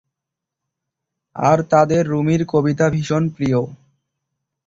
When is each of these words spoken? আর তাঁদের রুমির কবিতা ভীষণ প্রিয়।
আর 1.35 1.57
তাঁদের 1.63 2.03
রুমির 2.07 2.41
কবিতা 2.45 2.85
ভীষণ 2.89 3.23
প্রিয়। 3.29 3.59